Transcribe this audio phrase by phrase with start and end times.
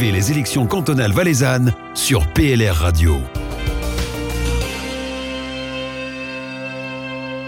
[0.00, 3.16] Les élections cantonales valaisannes sur PLR Radio.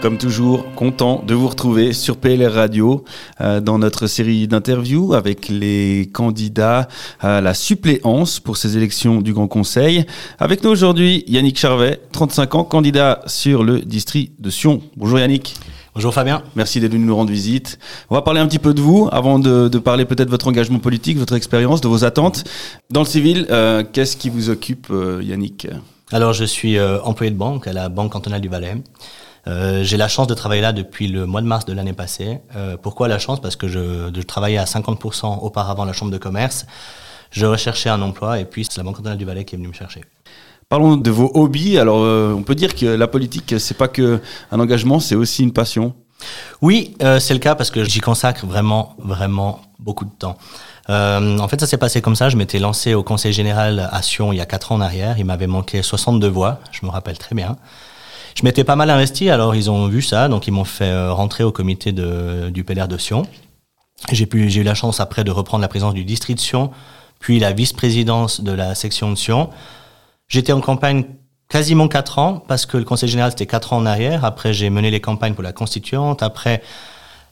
[0.01, 3.05] Comme toujours, content de vous retrouver sur PLR Radio
[3.39, 6.89] euh, dans notre série d'interviews avec les candidats
[7.21, 10.05] à la suppléance pour ces élections du Grand Conseil.
[10.37, 14.81] Avec nous aujourd'hui, Yannick Charvet, 35 ans, candidat sur le district de Sion.
[14.97, 15.55] Bonjour Yannick.
[15.93, 16.41] Bonjour Fabien.
[16.55, 17.77] Merci d'être venu nous rendre visite.
[18.09, 20.47] On va parler un petit peu de vous avant de, de parler peut-être de votre
[20.47, 22.45] engagement politique, votre expérience, de vos attentes.
[22.89, 25.67] Dans le civil, euh, qu'est-ce qui vous occupe, euh, Yannick
[26.13, 28.77] Alors, je suis euh, employé de banque à la Banque cantonale du Valais.
[29.47, 32.39] Euh, j'ai la chance de travailler là depuis le mois de mars de l'année passée.
[32.55, 33.41] Euh, pourquoi la chance?
[33.41, 36.65] Parce que je, je, travaillais à 50% auparavant à la chambre de commerce.
[37.31, 39.69] Je recherchais un emploi et puis c'est la Banque cantonale du Valais qui est venue
[39.69, 40.01] me chercher.
[40.71, 41.77] Parlons de vos hobbies.
[41.77, 44.21] Alors, euh, on peut dire que la politique, c'est pas que
[44.53, 45.93] un engagement, c'est aussi une passion.
[46.61, 50.37] Oui, euh, c'est le cas parce que j'y consacre vraiment, vraiment beaucoup de temps.
[50.89, 52.29] Euh, en fait, ça s'est passé comme ça.
[52.29, 55.19] Je m'étais lancé au Conseil général à Sion il y a quatre ans en arrière.
[55.19, 57.57] Il m'avait manqué 62 voix, je me rappelle très bien.
[58.37, 61.43] Je m'étais pas mal investi, alors ils ont vu ça, donc ils m'ont fait rentrer
[61.43, 63.23] au comité du PLR de Sion.
[64.13, 66.71] J'ai eu la chance après de reprendre la présidence du district de Sion,
[67.19, 69.49] puis la vice-présidence de la section de Sion.
[70.31, 71.03] J'étais en campagne
[71.49, 74.23] quasiment quatre ans, parce que le conseil général c'était quatre ans en arrière.
[74.23, 76.23] Après, j'ai mené les campagnes pour la constituante.
[76.23, 76.63] Après,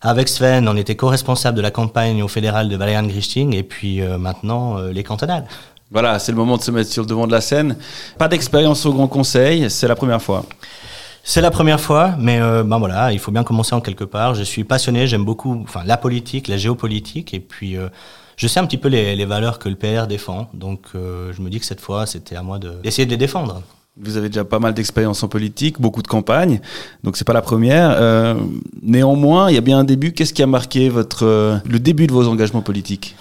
[0.02, 4.02] avec Sven, on était co-responsable de la campagne au fédéral de Valériane Grichting, et puis
[4.02, 5.46] euh, maintenant euh, les cantonales.
[5.92, 7.78] Voilà, c'est le moment de se mettre sur le devant de la scène.
[8.18, 10.44] Pas d'expérience au Grand Conseil, c'est la première fois.
[11.24, 14.36] C'est la première fois, mais euh, ben voilà, il faut bien commencer en quelque part.
[14.36, 17.88] Je suis passionné, j'aime beaucoup, enfin la politique, la géopolitique, et puis euh,
[18.40, 20.50] je sais un petit peu les, les, valeurs que le PR défend.
[20.54, 23.18] Donc euh, je me dis que cette fois, c'était à moi d'essayer de, de les
[23.18, 23.62] défendre.
[24.02, 26.62] Vous avez déjà pas mal d'expérience en politique, beaucoup de campagnes,
[27.04, 27.92] donc c'est pas la première.
[27.92, 28.36] Euh,
[28.82, 30.14] néanmoins, il y a bien un début.
[30.14, 33.18] Qu'est-ce qui a marqué votre le début de vos engagements politiques?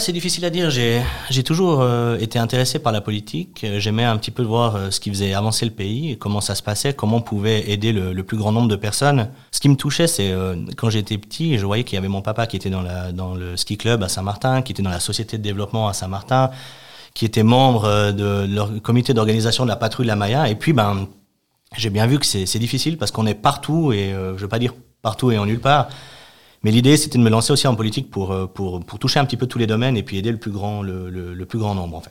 [0.00, 0.68] C'est difficile à dire.
[0.68, 3.64] J'ai, toujours euh, été intéressé par la politique.
[3.78, 6.62] J'aimais un petit peu voir euh, ce qui faisait avancer le pays, comment ça se
[6.62, 9.30] passait, comment on pouvait aider le, plus grand nombre de personnes.
[9.52, 12.20] Ce qui me touchait, c'est euh, quand j'étais petit, je voyais qu'il y avait mon
[12.20, 15.42] papa qui était dans, le ski club à Saint-Martin, qui était dans la société de
[15.42, 16.50] développement à Saint-Martin,
[17.14, 20.48] qui était membre de leur comité d'organisation de la patrouille de la Maya.
[20.48, 21.06] Et puis, ben,
[21.76, 24.74] j'ai bien vu que c'est, difficile parce qu'on est partout et je veux pas dire
[25.00, 25.88] partout et en nulle part.
[26.66, 29.36] Mais l'idée, c'était de me lancer aussi en politique pour, pour, pour toucher un petit
[29.36, 32.02] peu tous les domaines et puis aider le plus grand, le, le, plus grand nombre.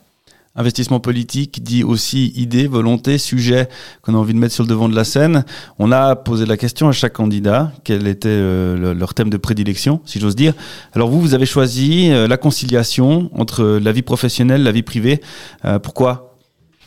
[0.56, 3.68] Investissement politique dit aussi idée, volonté, sujet
[4.02, 5.44] qu'on a envie de mettre sur le devant de la scène.
[5.78, 9.36] On a posé la question à chaque candidat, quel était euh, le, leur thème de
[9.36, 10.54] prédilection, si j'ose dire.
[10.94, 15.20] Alors vous, vous avez choisi euh, la conciliation entre la vie professionnelle, la vie privée.
[15.66, 16.35] Euh, pourquoi?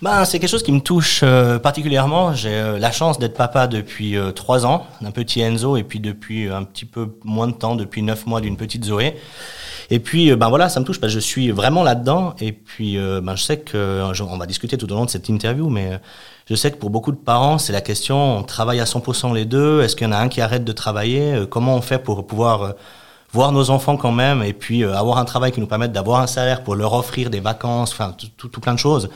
[0.00, 2.32] Ben, c'est quelque chose qui me touche euh, particulièrement.
[2.32, 5.98] J'ai euh, la chance d'être papa depuis euh, trois ans, d'un petit Enzo, et puis
[5.98, 9.16] depuis un petit peu moins de temps, depuis neuf mois d'une petite Zoé.
[9.90, 12.34] Et puis, ben voilà, ça me touche parce que je suis vraiment là-dedans.
[12.40, 15.70] Et puis, ben, je sais que, on va discuter tout au long de cette interview,
[15.70, 15.98] mais
[16.44, 19.46] je sais que pour beaucoup de parents, c'est la question, on travaille à 100% les
[19.46, 22.26] deux, est-ce qu'il y en a un qui arrête de travailler Comment on fait pour
[22.26, 22.74] pouvoir
[23.32, 26.26] voir nos enfants quand même et puis avoir un travail qui nous permette d'avoir un
[26.26, 29.08] salaire pour leur offrir des vacances, enfin, tout plein de choses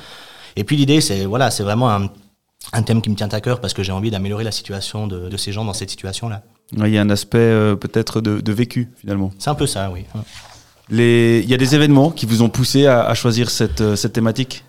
[0.57, 2.09] et puis l'idée, c'est voilà, c'est vraiment un,
[2.73, 5.29] un, thème qui me tient à cœur parce que j'ai envie d'améliorer la situation de,
[5.29, 6.43] de, ces gens dans cette situation-là.
[6.77, 9.31] Il y a un aspect euh, peut-être de, de, vécu finalement.
[9.39, 10.05] C'est un peu ça, oui.
[10.89, 11.41] Les...
[11.43, 14.13] Il y a des événements qui vous ont poussé à, à choisir cette, euh, cette
[14.13, 14.65] thématique?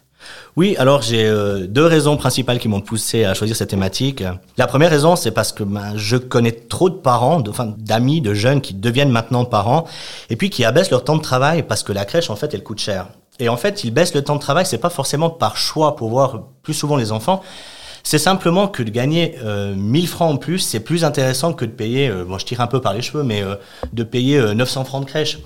[0.56, 4.24] Oui, alors j'ai euh, deux raisons principales qui m'ont poussé à choisir cette thématique.
[4.58, 8.22] La première raison, c'est parce que ben, je connais trop de parents, de, enfin d'amis,
[8.22, 9.86] de jeunes qui deviennent maintenant parents,
[10.30, 12.64] et puis qui abaissent leur temps de travail parce que la crèche, en fait, elle
[12.64, 13.08] coûte cher.
[13.40, 16.10] Et en fait, ils baissent le temps de travail, c'est pas forcément par choix pour
[16.10, 17.42] voir plus souvent les enfants.
[18.04, 21.72] C'est simplement que de gagner euh, 1000 francs en plus, c'est plus intéressant que de
[21.72, 23.56] payer, euh, bon je tire un peu par les cheveux, mais euh,
[23.94, 25.40] de payer 900 francs de crèche.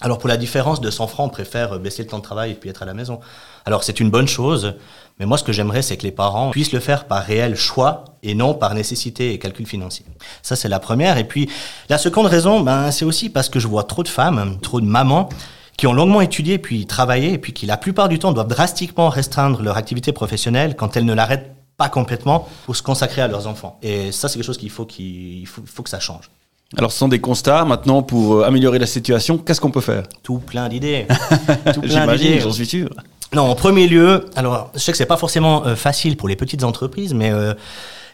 [0.00, 2.54] Alors pour la différence de 100 francs, on préfère baisser le temps de travail et
[2.54, 3.18] puis être à la maison.
[3.66, 4.74] Alors c'est une bonne chose,
[5.18, 8.04] mais moi ce que j'aimerais c'est que les parents puissent le faire par réel choix
[8.22, 10.06] et non par nécessité et calcul financier.
[10.42, 11.18] Ça c'est la première.
[11.18, 11.50] Et puis
[11.88, 14.86] la seconde raison, ben, c'est aussi parce que je vois trop de femmes, trop de
[14.86, 15.28] mamans
[15.76, 19.08] qui ont longuement étudié puis travaillé et puis qui la plupart du temps doivent drastiquement
[19.08, 23.46] restreindre leur activité professionnelle quand elles ne l'arrêtent pas complètement pour se consacrer à leurs
[23.46, 23.78] enfants.
[23.82, 26.30] Et ça c'est quelque chose qu'il faut, qu'il faut, faut que ça change.
[26.78, 27.64] Alors, ce sont des constats.
[27.64, 30.04] Maintenant, pour améliorer la situation, qu'est-ce qu'on peut faire?
[30.22, 31.06] Tout plein d'idées.
[31.82, 32.88] J'imagine, j'en suis sûr.
[33.32, 36.34] Non, en premier lieu, alors je sais que c'est pas forcément euh, facile pour les
[36.34, 37.54] petites entreprises, mais euh,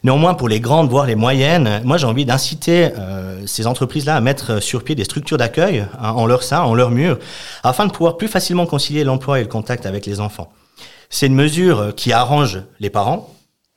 [0.05, 4.21] néanmoins pour les grandes, voire les moyennes, moi j'ai envie d'inciter euh, ces entreprises-là à
[4.21, 7.19] mettre sur pied des structures d'accueil hein, en leur sein, en leur mur,
[7.63, 10.51] afin de pouvoir plus facilement concilier l'emploi et le contact avec les enfants.
[11.11, 13.33] C'est une mesure qui arrange les parents,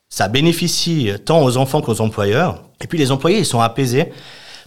[0.08, 4.12] ça bénéficie tant aux enfants qu'aux employeurs, et puis les employés ils sont apaisés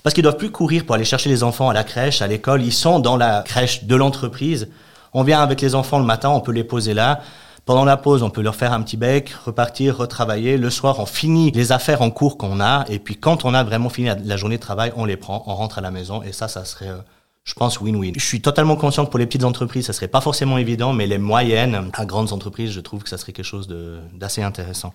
[0.03, 2.61] parce qu'ils doivent plus courir pour aller chercher les enfants à la crèche, à l'école.
[2.61, 4.67] Ils sont dans la crèche de l'entreprise
[5.13, 7.21] On vient avec les enfants le matin, on peut les poser là.
[7.65, 10.57] Pendant la pause, on peut leur faire un petit bec, repartir, retravailler.
[10.57, 12.83] Le soir, on finit les affaires en cours qu'on a.
[12.89, 15.55] Et puis, quand on a vraiment fini la journée de travail, on les prend, on
[15.55, 16.21] rentre à la maison.
[16.23, 16.97] Et ça, ça serait, euh,
[17.45, 18.11] je pense, win-win.
[18.15, 21.07] Je suis totalement conscient que pour les petites entreprises, ça serait pas forcément évident, mais
[21.07, 23.69] les moyennes à grandes entreprises, je trouve que ça serait quelque chose
[24.13, 24.93] d'assez intéressant.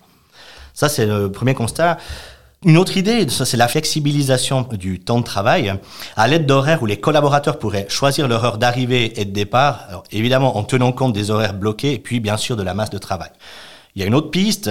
[0.75, 1.97] Ça, c'est le premier constat.
[2.65, 5.73] Une autre idée, ça c'est la flexibilisation du temps de travail
[6.17, 10.57] à l'aide d'horaires où les collaborateurs pourraient choisir leur heure d'arrivée et de départ, évidemment
[10.57, 13.29] en tenant compte des horaires bloqués et puis bien sûr de la masse de travail.
[13.95, 14.69] Il y a une autre piste,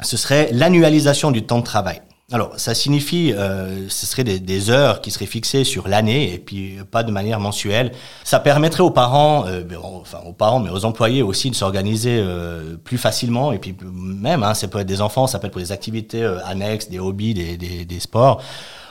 [0.00, 2.00] ce serait l'annualisation du temps de travail.
[2.32, 6.40] Alors, ça signifie, euh, ce serait des, des, heures qui seraient fixées sur l'année et
[6.40, 7.92] puis pas de manière mensuelle.
[8.24, 12.76] Ça permettrait aux parents, euh, enfin aux parents, mais aux employés aussi de s'organiser euh,
[12.82, 15.62] plus facilement et puis même, hein, ça peut être des enfants, ça peut être pour
[15.62, 18.42] des activités euh, annexes, des hobbies, des, des, des sports.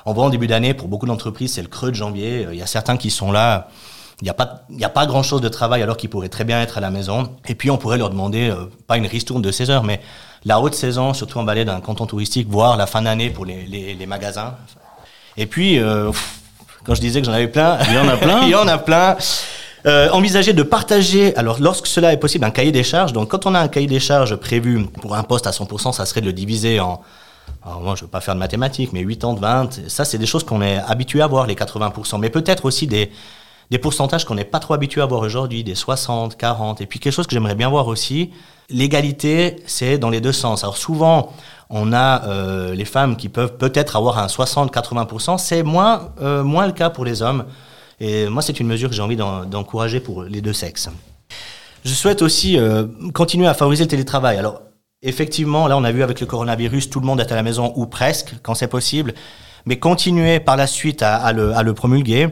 [0.06, 2.48] On voit en début d'année, pour beaucoup d'entreprises, c'est le creux de janvier.
[2.54, 3.68] Il y a certains qui sont là.
[4.22, 6.30] Il n'y a pas, il y a pas grand chose de travail alors qu'ils pourraient
[6.30, 7.36] très bien être à la maison.
[7.50, 8.54] Et puis on pourrait leur demander,
[8.88, 10.00] pas une ristourne de 16 heures, mais
[10.46, 13.96] la haute saison, surtout en d'un canton touristique, voire la fin d'année pour les, les,
[13.96, 14.56] les, magasins.
[15.38, 16.12] Et puis, euh,
[16.84, 18.42] quand je disais que j'en avais plein, il y en a plein.
[18.44, 19.18] il y en a plein.
[19.88, 23.14] Euh, envisager de partager, alors lorsque cela est possible, un cahier des charges.
[23.14, 26.06] Donc quand on a un cahier des charges prévu pour un poste à 100%, ça
[26.08, 27.02] serait de le diviser en,
[27.64, 30.26] alors moi je ne veux pas faire de mathématiques, mais 80, 20, ça c'est des
[30.26, 33.12] choses qu'on est habitué à voir, les 80%, mais peut-être aussi des,
[33.72, 37.00] des pourcentages qu'on n'est pas trop habitué à voir aujourd'hui, des 60, 40, et puis
[37.00, 38.32] quelque chose que j'aimerais bien voir aussi,
[38.70, 40.64] l'égalité, c'est dans les deux sens.
[40.64, 41.34] Alors souvent,
[41.70, 46.68] on a euh, les femmes qui peuvent peut-être avoir un 60-80%, c'est moins, euh, moins
[46.68, 47.46] le cas pour les hommes.
[48.00, 50.90] Et moi, c'est une mesure que j'ai envie d'encourager pour les deux sexes.
[51.84, 54.38] Je souhaite aussi euh, continuer à favoriser le télétravail.
[54.38, 54.62] Alors,
[55.02, 57.72] effectivement, là, on a vu avec le coronavirus, tout le monde est à la maison
[57.76, 59.14] ou presque, quand c'est possible
[59.66, 62.30] mais continuer par la suite à, à, le, à le, promulguer.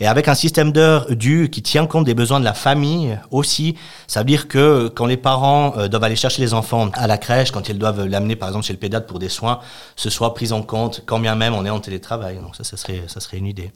[0.00, 3.76] Et avec un système d'heures dû qui tient compte des besoins de la famille aussi,
[4.06, 7.18] ça veut dire que quand les parents euh, doivent aller chercher les enfants à la
[7.18, 9.60] crèche, quand ils doivent l'amener par exemple chez le pédiatre pour des soins,
[9.96, 12.36] ce soit pris en compte quand bien même on est en télétravail.
[12.36, 13.72] Donc ça, ça serait, ça serait une idée.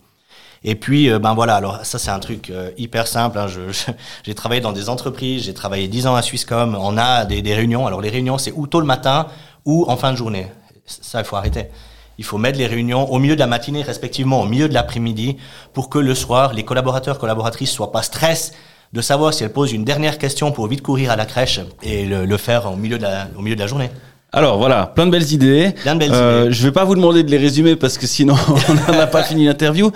[0.65, 3.39] Et puis, euh, ben voilà, alors ça c'est un truc euh, hyper simple.
[3.39, 3.47] Hein,
[4.25, 7.55] j'ai travaillé dans des entreprises, j'ai travaillé 10 ans à Swisscom, on a des, des
[7.55, 7.87] réunions.
[7.87, 9.29] Alors les réunions, c'est ou tôt le matin
[9.65, 10.49] ou en fin de journée.
[10.85, 11.67] Ça, il faut arrêter
[12.19, 15.37] il faut mettre les réunions au milieu de la matinée, respectivement au milieu de l'après-midi,
[15.73, 18.53] pour que le soir, les collaborateurs, collaboratrices soient pas stress
[18.93, 22.07] de savoir si elles posent une dernière question pour vite courir à la crèche et
[22.07, 23.91] le, faire au milieu, de la, au milieu de la journée.
[24.33, 25.73] Alors voilà, plein de belles idées.
[25.83, 26.53] Plein de belles euh, idées.
[26.53, 28.37] Je vais pas vous demander de les résumer parce que sinon
[28.89, 29.91] on n'a pas fini l'interview.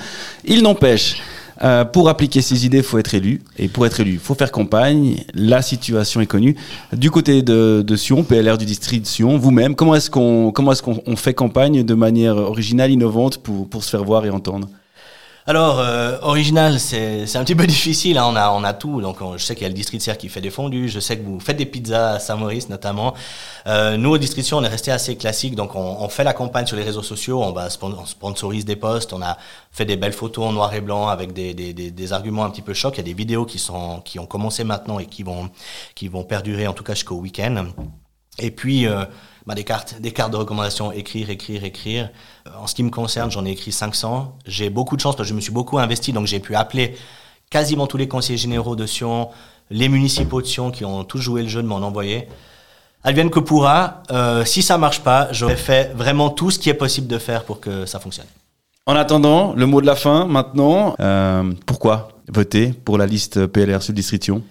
[0.45, 1.23] Il n'empêche,
[1.63, 3.43] euh, pour appliquer ces idées, il faut être élu.
[3.59, 5.17] Et pour être élu, il faut faire campagne.
[5.35, 6.57] La situation est connue.
[6.93, 10.73] Du côté de, de Sion, PLR du district de Sion, vous-même, comment est-ce qu'on comment
[10.73, 14.69] est-ce qu'on fait campagne de manière originale, innovante pour, pour se faire voir et entendre?
[15.45, 18.17] Alors, euh, original, c'est un petit peu difficile.
[18.17, 18.27] Hein.
[18.29, 19.01] On, a, on a tout.
[19.01, 20.89] Donc, je sais qu'il y a le district Serre qui fait des fondus.
[20.89, 23.15] Je sais que vous faites des pizzas à Saint-Maurice, notamment.
[23.67, 25.57] Euh, nous, au district on est resté assez classique.
[25.57, 27.43] Donc, on, on, fait la campagne sur les réseaux sociaux.
[27.43, 29.13] On, va, on sponsorise des posts.
[29.13, 29.37] On a
[29.73, 32.51] fait des belles photos en noir et blanc avec des, des, des, des arguments un
[32.51, 32.95] petit peu chocs.
[32.95, 35.51] Il y a des vidéos qui, sont, qui ont commencé maintenant et qui vont,
[35.97, 37.67] qui vont perdurer, en tout cas jusqu'au week-end.
[38.39, 38.87] Et puis...
[38.87, 39.05] Euh,
[39.47, 42.11] bah, des cartes, des cartes de recommandation, écrire, écrire, écrire.
[42.47, 44.39] Euh, en ce qui me concerne, j'en ai écrit 500.
[44.47, 46.95] J'ai beaucoup de chance parce que je me suis beaucoup investi, donc j'ai pu appeler
[47.51, 49.31] quasiment tous les conseillers généraux de Sion,
[49.71, 52.29] les municipaux de Sion qui ont tous joué le jeu de m'en envoyer.
[53.05, 56.75] Advienne que pourra, euh, si ça marche pas, j'aurais fait vraiment tout ce qui est
[56.75, 58.27] possible de faire pour que ça fonctionne.
[58.87, 60.95] En attendant, le mot de la fin maintenant.
[61.67, 64.43] Pourquoi voter pour la liste PLR Sud Distriction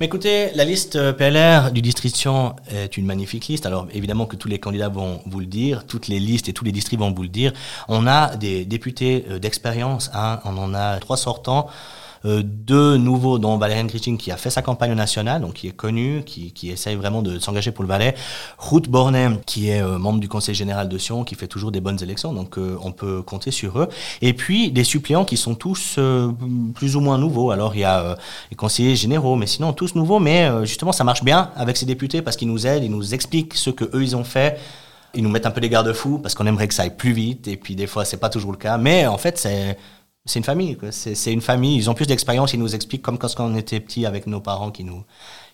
[0.00, 3.66] mais écoutez, la liste euh, PLR du Distriction est une magnifique liste.
[3.66, 6.64] Alors évidemment que tous les candidats vont vous le dire, toutes les listes et tous
[6.64, 7.52] les districts vont vous le dire.
[7.88, 11.68] On a des députés euh, d'expérience, hein, on en a trois sortants.
[12.26, 15.76] Euh, deux nouveaux, dont Valériane Christine qui a fait sa campagne nationale, donc qui est
[15.76, 18.14] connu, qui, qui essaye vraiment de s'engager pour le Valais.
[18.58, 21.80] Ruth Bornet, qui est euh, membre du Conseil général de Sion, qui fait toujours des
[21.80, 23.88] bonnes élections, donc euh, on peut compter sur eux.
[24.22, 25.98] Et puis des suppléants qui sont tous
[26.74, 27.50] plus ou moins nouveaux.
[27.50, 28.16] Alors il y a
[28.50, 32.22] les conseillers généraux, mais sinon tous nouveaux, mais justement ça marche bien avec ces députés
[32.22, 34.58] parce qu'ils nous aident, ils nous expliquent ce que eux ils ont fait
[35.16, 37.46] ils nous mettent un peu des garde-fous parce qu'on aimerait que ça aille plus vite
[37.46, 39.76] et puis des fois c'est pas toujours le cas mais en fait c'est
[40.26, 40.76] c'est une famille.
[40.90, 41.76] C'est une famille.
[41.76, 42.52] Ils ont plus d'expérience.
[42.54, 45.04] Ils nous expliquent comme quand on était petit avec nos parents qui nous,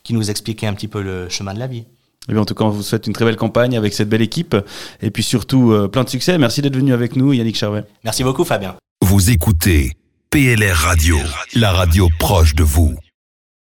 [0.03, 1.79] qui nous expliquaient un petit peu le chemin de la vie.
[1.79, 1.87] Et
[2.29, 4.23] eh bien, en tout cas, on vous souhaite une très belle campagne avec cette belle
[4.23, 4.55] équipe.
[5.01, 6.37] Et puis surtout, euh, plein de succès.
[6.39, 7.85] Merci d'être venu avec nous, Yannick Charvet.
[8.05, 8.77] Merci beaucoup, Fabien.
[9.01, 9.93] Vous écoutez
[10.31, 11.17] PLR Radio,
[11.55, 12.95] la radio proche de vous.